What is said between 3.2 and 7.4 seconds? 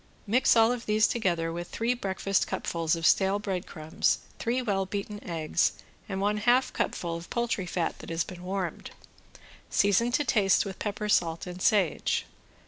breadcrumbs, three well beaten eggs and one half cupful of